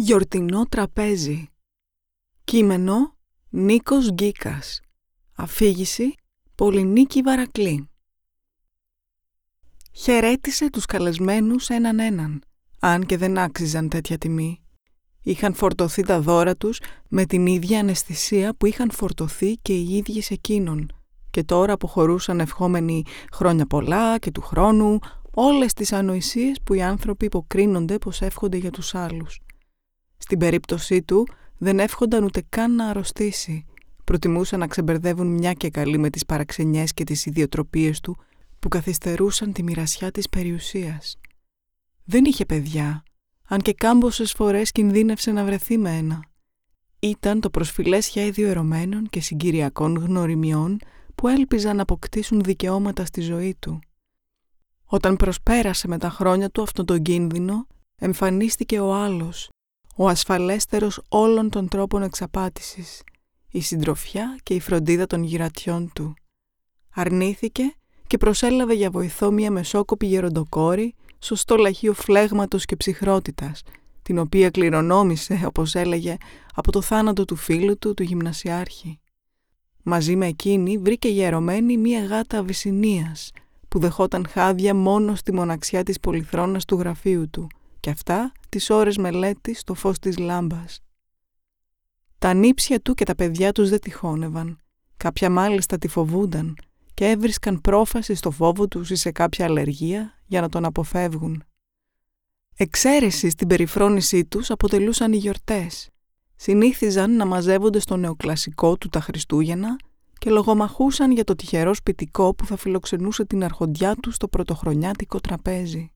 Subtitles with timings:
[0.00, 1.48] Γιορτινό τραπέζι
[2.44, 3.16] Κείμενο
[3.48, 4.80] Νίκος Γκίκας
[5.36, 6.14] Αφήγηση
[6.54, 7.88] Πολυνίκη Βαρακλή
[9.92, 12.42] Χαιρέτησε τους καλεσμένους έναν έναν,
[12.80, 14.62] αν και δεν άξιζαν τέτοια τιμή.
[15.22, 20.20] Είχαν φορτωθεί τα δώρα τους με την ίδια αναισθησία που είχαν φορτωθεί και οι ίδιοι
[20.20, 20.92] σε εκείνον
[21.30, 24.98] και τώρα αποχωρούσαν ευχόμενοι χρόνια πολλά και του χρόνου
[25.34, 29.40] όλες τις ανοησίες που οι άνθρωποι υποκρίνονται πως εύχονται για τους άλλους.
[30.28, 31.28] Στην περίπτωσή του
[31.58, 33.64] δεν εύχονταν ούτε καν να αρρωστήσει.
[34.04, 38.16] Προτιμούσαν να ξεμπερδεύουν μια και καλή με τις παραξενιές και τις ιδιοτροπίες του
[38.58, 41.18] που καθυστερούσαν τη μοιρασιά της περιουσίας.
[42.04, 43.02] Δεν είχε παιδιά,
[43.44, 46.24] αν και κάμποσες φορές κινδύνευσε να βρεθεί με ένα.
[46.98, 50.78] Ήταν το προσφυλές σχέδιο ερωμένων και συγκυριακών γνωριμιών
[51.14, 53.78] που έλπιζαν να αποκτήσουν δικαιώματα στη ζωή του.
[54.84, 57.66] Όταν προσπέρασε με τα χρόνια του αυτόν τον κίνδυνο,
[57.96, 59.48] εμφανίστηκε ο άλλος,
[60.00, 63.02] ο ασφαλέστερος όλων των τρόπων εξαπάτησης,
[63.50, 66.14] η συντροφιά και η φροντίδα των γυρατιών του.
[66.94, 67.62] Αρνήθηκε
[68.06, 73.62] και προσέλαβε για βοηθό μια μεσόκοπη γεροντοκόρη, σωστό λαχείο φλέγματος και ψυχρότητας,
[74.02, 76.16] την οποία κληρονόμησε, όπως έλεγε,
[76.54, 79.00] από το θάνατο του φίλου του, του γυμνασιάρχη.
[79.82, 83.30] Μαζί με εκείνη βρήκε γερωμένη μια γάτα Αβυσσινίας,
[83.68, 87.46] που δεχόταν χάδια μόνο στη μοναξιά της πολυθρόνας του γραφείου του
[87.80, 90.80] και αυτά τις ώρες μελέτης στο φως της λάμπας.
[92.18, 94.58] Τα νύψια του και τα παιδιά τους δεν τυχόνευαν.
[94.96, 96.56] Κάποια μάλιστα τη φοβούνταν
[96.94, 101.42] και έβρισκαν πρόφαση στο φόβο τους ή σε κάποια αλλεργία για να τον αποφεύγουν.
[102.56, 105.90] Εξαίρεση στην περιφρόνησή τους αποτελούσαν οι γιορτές.
[106.36, 109.76] Συνήθιζαν να μαζεύονται στο νεοκλασικό του τα Χριστούγεννα
[110.18, 115.92] και λογομαχούσαν για το τυχερός σπιτικό που θα φιλοξενούσε την αρχοντιά του στο πρωτοχρονιάτικο τραπέζι.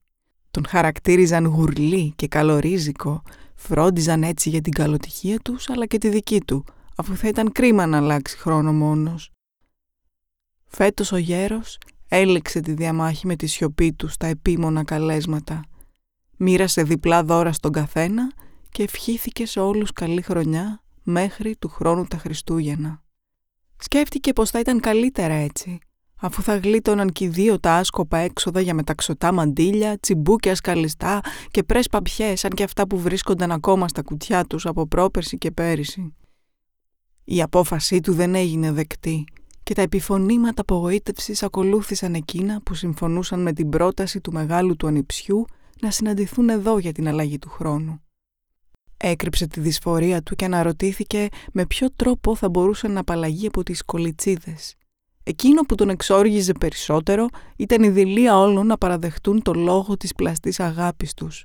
[0.53, 3.23] Τον χαρακτήριζαν γουρλί και καλορίζικο,
[3.55, 6.65] φρόντιζαν έτσι για την καλοτυχία τους αλλά και τη δική του,
[6.97, 9.31] αφού θα ήταν κρίμα να αλλάξει χρόνο μόνος.
[10.67, 15.65] Φέτος ο γέρος έλεξε τη διαμάχη με τη σιωπή του στα επίμονα καλέσματα.
[16.37, 18.33] Μοίρασε διπλά δώρα στον καθένα
[18.71, 23.03] και ευχήθηκε σε όλους καλή χρονιά μέχρι του χρόνου τα Χριστούγεννα.
[23.77, 25.79] Σκέφτηκε πως θα ήταν καλύτερα έτσι,
[26.23, 31.63] αφού θα γλίτωναν και οι δύο τα άσκοπα έξοδα για μεταξωτά μαντίλια, τσιμπούκια σκαλιστά και
[31.63, 36.15] πρές παπιές σαν και αυτά που βρίσκονταν ακόμα στα κουτιά τους από πρόπερση και πέρυσι.
[37.25, 39.25] Η απόφασή του δεν έγινε δεκτή
[39.63, 45.45] και τα επιφωνήματα απογοήτευσης ακολούθησαν εκείνα που συμφωνούσαν με την πρόταση του μεγάλου του ανιψιού
[45.81, 48.03] να συναντηθούν εδώ για την αλλαγή του χρόνου.
[48.97, 53.83] Έκρυψε τη δυσφορία του και αναρωτήθηκε με ποιο τρόπο θα μπορούσε να απαλλαγεί από τις
[53.83, 54.77] κολιτσίδες.
[55.25, 60.61] Εκείνο που τον εξόργιζε περισσότερο ήταν η δηλία όλων να παραδεχτούν το λόγο της πλαστής
[60.61, 61.45] αγάπης τους.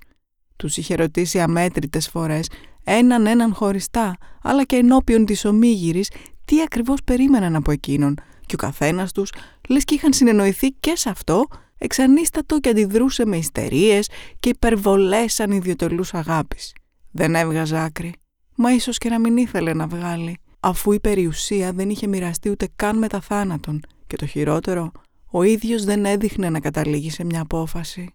[0.56, 2.50] Τους είχε ρωτήσει αμέτρητες φορές,
[2.84, 6.12] έναν έναν χωριστά, αλλά και ενώπιον της ομίγυρης,
[6.46, 8.16] τι ακριβώς περίμεναν από εκείνον
[8.46, 9.32] και ο καθένας τους,
[9.70, 11.46] λες και είχαν συνεννοηθεί και σε αυτό,
[11.78, 14.10] εξανίστατο και αντιδρούσε με ιστερίες
[14.40, 16.74] και υπερβολές ανιδιοτελούς αγάπης.
[17.12, 18.14] Δεν έβγαζε άκρη,
[18.56, 22.68] μα ίσως και να μην ήθελε να βγάλει αφού η περιουσία δεν είχε μοιραστεί ούτε
[22.76, 24.92] καν με τα θάνατον και το χειρότερο,
[25.32, 28.14] ο ίδιος δεν έδειχνε να καταλήγει σε μια απόφαση.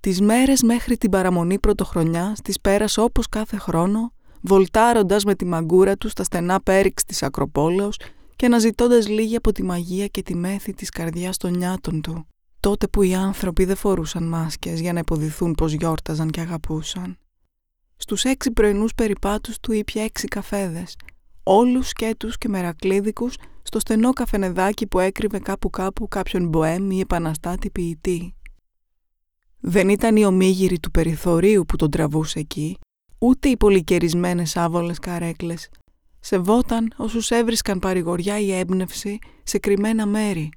[0.00, 5.96] Τις μέρες μέχρι την παραμονή πρωτοχρονιά τις πέρασε όπως κάθε χρόνο, βολτάροντας με τη μαγκούρα
[5.96, 7.96] τους στα στενά πέριξ της Ακροπόλεως
[8.36, 12.26] και αναζητώντας λίγη από τη μαγεία και τη μέθη της καρδιάς των νιάτων του,
[12.60, 17.18] τότε που οι άνθρωποι δεν φορούσαν μάσκες για να υποδηθούν πως γιόρταζαν και αγαπούσαν.
[17.96, 20.96] Στους έξι πρωινούς περιπάτους του ήπια έξι καφέδες,
[21.52, 27.70] όλους σκέτους και μερακλίδικους στο στενό καφενεδάκι που έκρυβε κάπου κάπου κάποιον μποέμ ή επαναστάτη
[27.70, 28.34] ποιητή.
[29.60, 32.78] Δεν ήταν η ομίγυρη του περιθωρίου που τον τραβούσε εκεί,
[33.18, 35.68] ούτε οι πολυκαιρισμένες άβολες καρέκλες.
[36.20, 40.48] Σεβόταν όσους έβρισκαν παρηγοριά ή έμπνευση σε κρυμμένα μέρη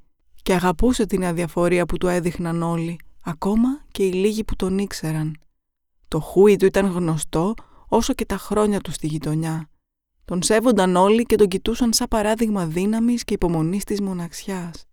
[0.41, 5.37] και αγαπούσε την αδιαφορία που του έδειχναν όλοι, ακόμα και οι λίγοι που τον ήξεραν.
[6.07, 7.53] Το χούι του ήταν γνωστό
[7.87, 9.67] όσο και τα χρόνια του στη γειτονιά
[10.25, 14.85] τον σέβονταν όλοι και τον κοιτούσαν σαν παράδειγμα δύναμης και υπομονής της μοναξιάς.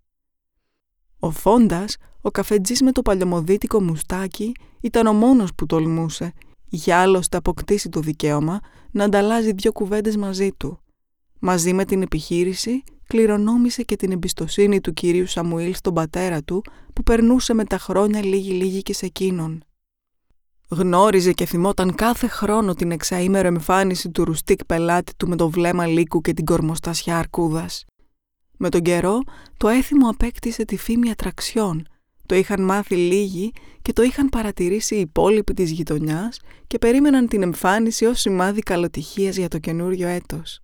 [1.18, 6.32] Ο Φόντας, ο καφετζής με το παλιωμοδίτικο μουστάκι, ήταν ο μόνος που τολμούσε,
[6.68, 8.60] για άλλωστε αποκτήσει το δικαίωμα,
[8.90, 10.80] να ανταλλάζει δύο κουβέντες μαζί του.
[11.38, 17.02] Μαζί με την επιχείρηση, κληρονόμησε και την εμπιστοσύνη του κυρίου Σαμουήλ στον πατέρα του, που
[17.02, 19.64] περνούσε με τα χρόνια λίγη-λίγη και σε εκείνον.
[20.72, 25.86] Γνώριζε και θυμόταν κάθε χρόνο την εξαήμερο εμφάνιση του ρουστίκ πελάτη του με το βλέμμα
[25.86, 27.84] λύκου και την κορμοστασιά αρκούδας.
[28.56, 29.20] Με τον καιρό,
[29.56, 31.86] το έθιμο απέκτησε τη φήμη ατραξιών,
[32.26, 33.52] Το είχαν μάθει λίγοι
[33.82, 39.36] και το είχαν παρατηρήσει οι υπόλοιποι της γειτονιάς και περίμεναν την εμφάνιση ως σημάδι καλοτυχίας
[39.36, 40.60] για το καινούριο έτος.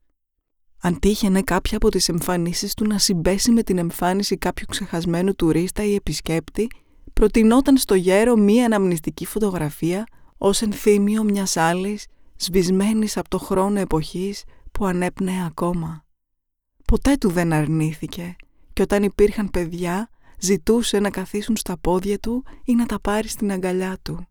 [0.81, 5.85] Αν τύχαινε κάποια από τις εμφανίσεις του να συμπέσει με την εμφάνιση κάποιου ξεχασμένου τουρίστα
[5.85, 6.69] ή επισκέπτη,
[7.21, 10.07] προτινόταν στο γέρο μία αναμνηστική φωτογραφία
[10.39, 16.05] ως ενθύμιο μιας άλλης, σβησμένης από το χρόνο εποχής που ανέπνεε ακόμα.
[16.85, 18.37] Ποτέ του δεν αρνήθηκε
[18.73, 20.09] και όταν υπήρχαν παιδιά
[20.39, 24.27] ζητούσε να καθίσουν στα πόδια του ή να τα πάρει στην αγκαλιά του.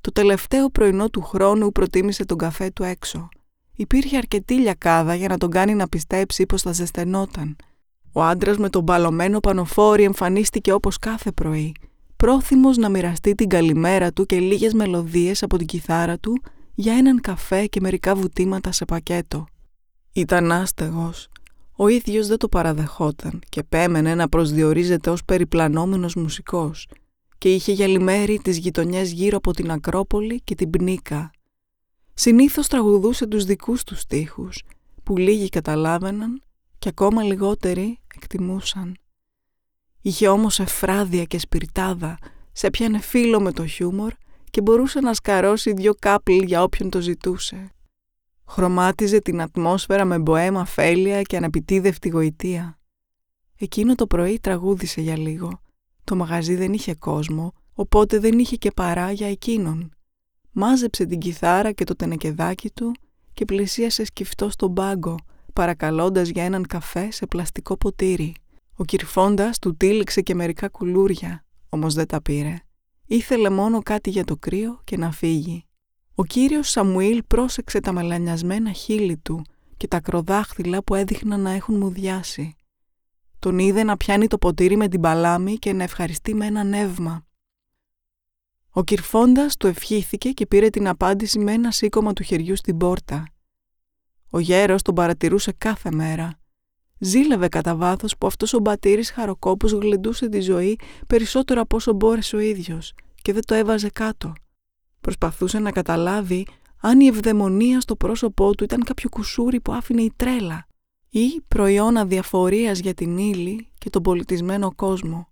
[0.00, 3.28] Το τελευταίο πρωινό του χρόνου προτίμησε τον καφέ του έξω.
[3.76, 7.56] Υπήρχε αρκετή λιακάδα για να τον κάνει να πιστέψει πως θα ζεσθενόταν.
[8.12, 11.74] Ο άντρας με τον μπαλωμένο πανοφόρι εμφανίστηκε όπως κάθε πρωί,
[12.16, 16.42] πρόθυμος να μοιραστεί την καλημέρα του και λίγες μελωδίες από την κιθάρα του
[16.74, 19.46] για έναν καφέ και μερικά βουτήματα σε πακέτο.
[20.12, 21.28] Ήταν άστεγος.
[21.76, 26.88] Ο ίδιος δεν το παραδεχόταν και πέμενε να προσδιορίζεται ως περιπλανόμενος μουσικός
[27.38, 31.30] και είχε γυαλιμέρι τις γειτονιές γύρω από την Ακρόπολη και την Πνίκα.
[32.14, 34.62] Συνήθως τραγουδούσε τους δικούς τους στίχους
[35.02, 36.42] που λίγοι καταλάβαιναν
[36.78, 37.98] και ακόμα λιγότεροι
[38.30, 38.96] εκτιμούσαν.
[40.00, 42.18] Είχε όμως εφράδια και σπιρτάδα,
[42.52, 44.12] σε πιάνε φίλο με το χιούμορ
[44.50, 47.70] και μπορούσε να σκαρώσει δυο κάπλ για όποιον το ζητούσε.
[48.46, 52.78] Χρωμάτιζε την ατμόσφαιρα με μποέμα φέλια και αναπητίδευτη γοητεία.
[53.56, 55.60] Εκείνο το πρωί τραγούδισε για λίγο.
[56.04, 59.90] Το μαγαζί δεν είχε κόσμο, οπότε δεν είχε και παρά για εκείνον.
[60.52, 62.94] Μάζεψε την κιθάρα και το τενεκεδάκι του
[63.32, 65.16] και πλησίασε σκυφτό στον πάγκο,
[65.52, 68.34] παρακαλώντας για έναν καφέ σε πλαστικό ποτήρι.
[68.76, 72.56] Ο κυρφώντας του τύλιξε και μερικά κουλούρια, όμως δεν τα πήρε.
[73.06, 75.64] Ήθελε μόνο κάτι για το κρύο και να φύγει.
[76.14, 79.44] Ο κύριος Σαμουήλ πρόσεξε τα μελανιασμένα χείλη του
[79.76, 82.54] και τα κροδάχτυλα που έδειχναν να έχουν μουδιάσει.
[83.38, 87.26] Τον είδε να πιάνει το ποτήρι με την παλάμη και να ευχαριστεί με ένα νεύμα.
[88.70, 93.24] Ο κυρφώντας του ευχήθηκε και πήρε την απάντηση με ένα σήκωμα του χεριού στην πόρτα.
[94.30, 96.38] Ο γέρος τον παρατηρούσε κάθε μέρα.
[96.98, 102.36] Ζήλευε κατά βάθος που αυτός ο μπατήρης χαροκόπους γλεντούσε τη ζωή περισσότερο από όσο μπόρεσε
[102.36, 104.32] ο ίδιος και δεν το έβαζε κάτω.
[105.00, 106.46] Προσπαθούσε να καταλάβει
[106.80, 110.66] αν η ευδαιμονία στο πρόσωπό του ήταν κάποιο κουσούρι που άφηνε η τρέλα
[111.08, 115.28] ή προϊόν αδιαφορίας για την ύλη και τον πολιτισμένο κόσμο.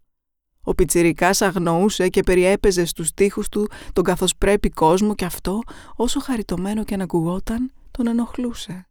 [0.63, 5.61] Ο πιτσιρικάς αγνοούσε και περιέπαιζε στους τοίχους του τον καθώς πρέπει κόσμο και αυτό,
[5.97, 8.88] όσο χαριτωμένο και να ακουγόταν, τον ενοχλούσε.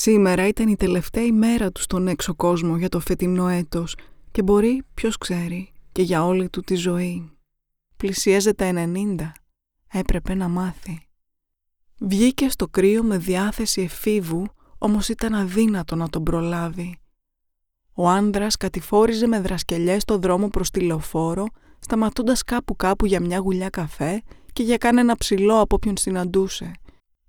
[0.00, 3.96] Σήμερα ήταν η τελευταία μέρα του στον έξω κόσμο για το φετινό έτος
[4.30, 7.30] και μπορεί, ποιος ξέρει, και για όλη του τη ζωή.
[7.96, 9.16] Πλησίαζε τα 90.
[9.92, 11.06] Έπρεπε να μάθει.
[11.98, 14.46] Βγήκε στο κρύο με διάθεση εφήβου,
[14.78, 16.98] όμως ήταν αδύνατο να τον προλάβει.
[17.92, 21.46] Ο άνδρας κατηφόριζε με δρασκελιές το δρόμο προς τη λεωφόρο,
[21.78, 24.22] σταματώντας κάπου κάπου για μια γουλιά καφέ
[24.52, 26.72] και για κανένα ψηλό από όποιον συναντούσε.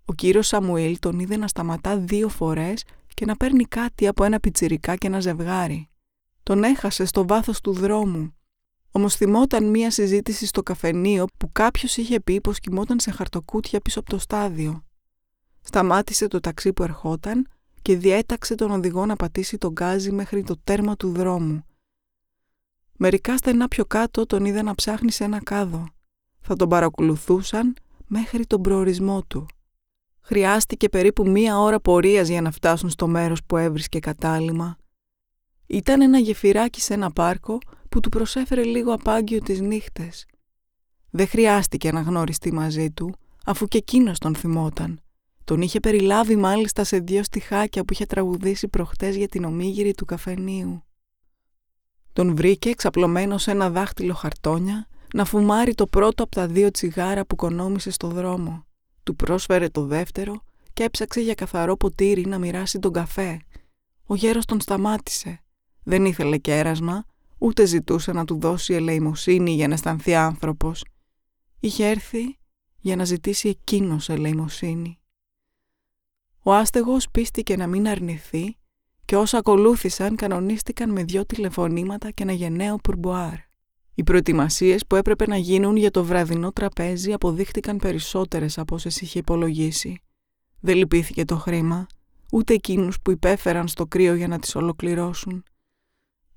[0.10, 2.84] Ο κύριος Σαμουήλ τον είδε να σταματά δύο φορές
[3.14, 5.90] και να παίρνει κάτι από ένα πιτσιρικά και ένα ζευγάρι.
[6.44, 8.36] Τον έχασε στο βάθος του δρόμου
[8.92, 14.00] Όμως θυμόταν μία συζήτηση στο καφενείο που κάποιος είχε πει πως κοιμόταν σε χαρτοκούτια πίσω
[14.00, 14.84] από το στάδιο.
[15.62, 17.48] Σταμάτησε το ταξί που ερχόταν
[17.82, 21.64] και διέταξε τον οδηγό να πατήσει τον γκάζι μέχρι το τέρμα του δρόμου.
[22.98, 25.86] Μερικά στενά πιο κάτω τον είδε να ψάχνει σε ένα κάδο.
[26.40, 27.76] Θα τον παρακολουθούσαν
[28.08, 29.46] μέχρι τον προορισμό του.
[30.30, 34.78] Χρειάστηκε περίπου μία ώρα πορείας για να φτάσουν στο μέρος που έβρισκε κατάλημα.
[35.66, 37.58] Ήταν ένα γεφυράκι σε ένα πάρκο
[37.90, 40.26] που του προσέφερε λίγο απάγγιο τις νύχτες.
[41.10, 43.14] Δεν χρειάστηκε να γνωριστεί μαζί του,
[43.46, 45.00] αφού και εκείνος τον θυμόταν.
[45.44, 50.06] Τον είχε περιλάβει μάλιστα σε δύο στιχάκια που είχε τραγουδήσει προχτές για την ομίγυρη του
[50.06, 50.84] καφενείου.
[52.14, 57.26] Τον βρήκε εξαπλωμένο σε ένα δάχτυλο χαρτόνια να φουμάρει το πρώτο από τα δύο τσιγάρα
[57.26, 58.68] που κονόμησε στο δρόμο.
[59.04, 63.42] Του πρόσφερε το δεύτερο και έψαξε για καθαρό ποτήρι να μοιράσει τον καφέ.
[64.06, 65.44] Ο γέρος τον σταμάτησε.
[65.84, 67.06] Δεν ήθελε κέρασμα,
[67.38, 70.86] ούτε ζητούσε να του δώσει ελεημοσύνη για να αισθανθεί άνθρωπος.
[71.60, 72.38] Είχε έρθει
[72.80, 75.00] για να ζητήσει εκείνος ελεημοσύνη.
[76.44, 78.58] Ο άστεγος πίστηκε να μην αρνηθεί
[79.06, 83.49] και όσα ακολούθησαν κανονίστηκαν με δυο τηλεφωνήματα και ένα γενναίο πουρμποάρ.
[84.00, 89.20] Οι προετοιμασίες που έπρεπε να γίνουν για το βραδινό τραπέζι αποδείχτηκαν περισσότερες από όσες είχε
[89.20, 90.02] υπολογίσει.
[90.60, 91.88] Δεν λυπήθηκε το χρήμα,
[92.32, 95.44] ούτε εκείνους που υπέφεραν στο κρύο για να τις ολοκληρώσουν.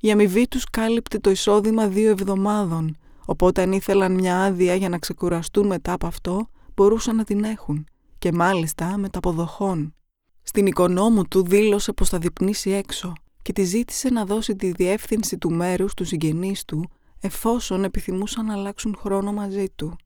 [0.01, 4.99] Η αμοιβή τους κάλυπτε το εισόδημα δύο εβδομάδων, οπότε αν ήθελαν μια άδεια για να
[4.99, 7.87] ξεκουραστούν μετά από αυτό, μπορούσαν να την έχουν,
[8.19, 9.95] και μάλιστα με τα αποδοχών.
[10.43, 15.39] Στην οικονόμου του δήλωσε πως θα διπνήσει έξω και τη ζήτησε να δώσει τη διεύθυνση
[15.39, 16.91] του μέρους του συγγενείς του
[17.23, 19.97] εφόσον επιθυμούσαν να αλλάξουν χρόνο μαζί του.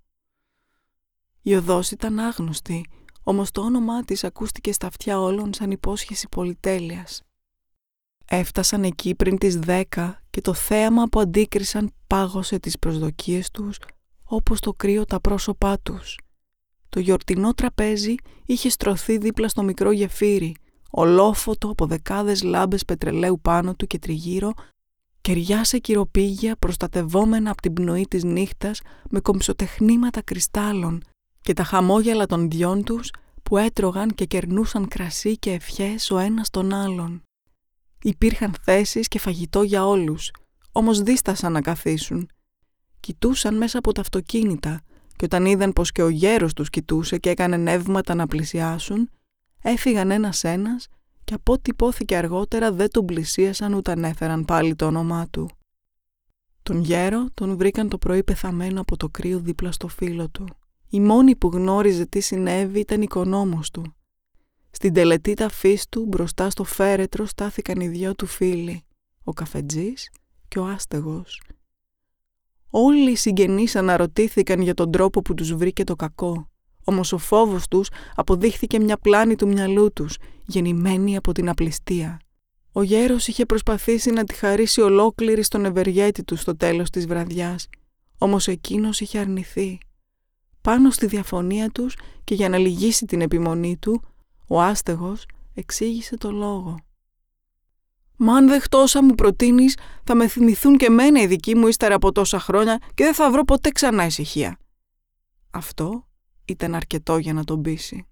[1.43, 2.87] Η οδός ήταν άγνωστη,
[3.23, 7.23] όμως το όνομά της ακούστηκε στα αυτιά όλων σαν υπόσχεση πολυτέλειας.
[8.25, 13.79] Έφτασαν εκεί πριν τις δέκα και το θέαμα που αντίκρισαν πάγωσε τις προσδοκίες τους
[14.25, 16.19] όπως το κρύο τα πρόσωπά τους.
[16.89, 18.15] Το γιορτινό τραπέζι
[18.47, 20.55] είχε στρωθεί δίπλα στο μικρό γεφύρι,
[20.91, 24.53] ολόφωτο από δεκάδες λάμπες πετρελαίου πάνω του και τριγύρω,
[25.27, 28.81] κεριά σε κυροπήγια προστατευόμενα από την πνοή της νύχτας
[29.11, 31.03] με κομψοτεχνήματα κρυστάλλων
[31.41, 33.11] και τα χαμόγελα των διών τους
[33.43, 37.23] που έτρωγαν και κερνούσαν κρασί και ευχές ο ένας τον άλλον.
[38.03, 40.31] Υπήρχαν θέσεις και φαγητό για όλους,
[40.73, 42.29] όμως δίστασαν να καθίσουν.
[43.01, 44.81] Κοιτούσαν μέσα από τα αυτοκίνητα
[45.17, 49.11] και όταν είδαν πως και ο γέρος τους κοιτούσε και έκανε νεύματα να πλησιάσουν,
[49.63, 50.89] έφυγαν ένας-ένας
[51.27, 55.51] και από ό,τι υπόθηκε αργότερα δεν τον πλησίασαν ούτε ανέφεραν πάλι το όνομά του.
[56.63, 60.47] Τον γέρο τον βρήκαν το πρωί πεθαμένο από το κρύο δίπλα στο φίλο του.
[60.89, 63.97] Η μόνη που γνώριζε τι συνέβη ήταν η οικονόμος του.
[64.71, 68.85] Στην τελετή ταφής του μπροστά στο φέρετρο στάθηκαν οι δυο του φίλοι,
[69.25, 70.11] ο καφετζής
[70.49, 71.43] και ο άστεγος.
[72.71, 76.51] Όλοι οι συγγενείς αναρωτήθηκαν για τον τρόπο που τους βρήκε το κακό.
[76.89, 80.17] Όμως ο φόβος τους αποδείχθηκε μια πλάνη του μυαλού τους,
[80.47, 82.21] γεννημένη από την απληστία.
[82.73, 87.69] Ο γέρος είχε προσπαθήσει να τη χαρίσει ολόκληρη στον ευεργέτη του στο τέλος της βραδιάς,
[88.19, 89.79] όμως εκείνος είχε αρνηθεί.
[90.61, 94.03] Πάνω στη διαφωνία τους και για να λυγίσει την επιμονή του,
[94.49, 96.77] ο άστεγος εξήγησε το λόγο.
[98.17, 101.95] «Μα αν δεχτώ όσα μου προτείνεις, θα με θυμηθούν και μένα οι δικοί μου ύστερα
[101.95, 104.59] από τόσα χρόνια και δεν θα βρω ποτέ ξανά ησυχία».
[105.51, 106.06] Αυτό
[106.47, 108.07] ήταν αρκετό για να τον πείσει.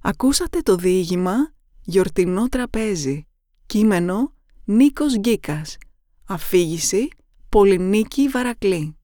[0.00, 1.34] Ακούσατε το διήγημα;
[1.82, 3.26] «Γιορτινό τραπέζι».
[3.66, 4.34] Κείμενο
[4.64, 5.76] Νίκος Γκίκας.
[6.24, 7.08] Αφήγηση
[7.48, 8.99] Πολυνίκη Βαρακλή.